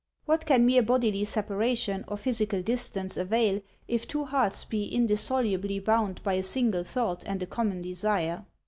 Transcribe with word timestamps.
What 0.25 0.47
can 0.47 0.65
mere 0.65 0.81
bodily 0.81 1.23
separation 1.25 2.03
or 2.07 2.17
physical 2.17 2.63
distance 2.63 3.17
avail 3.17 3.61
if 3.87 4.07
two 4.07 4.25
hearts 4.25 4.65
be 4.65 4.87
indissolubly 4.87 5.77
bound 5.77 6.23
by 6.23 6.33
a 6.33 6.41
single 6.41 6.83
thought 6.83 7.23
and 7.27 7.43
a 7.43 7.45
common 7.45 7.81
desire 7.81 8.43